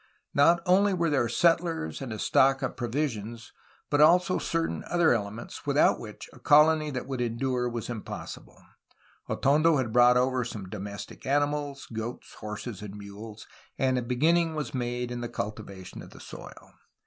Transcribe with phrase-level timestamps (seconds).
[0.33, 3.53] Not only were there settlers and a stock of provisions,
[3.91, 8.57] but also certain other elements without which a colony that would endure was impossible.
[9.29, 13.45] Atondo had brought over some domestic animals (goats, horses, and mules),
[13.77, 16.73] and a beginning was made in the cultivation of the soil.